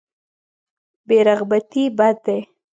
بې 1.07 1.17
رغبتي 1.27 1.83
بد 1.97 2.15
دی. 2.25 2.39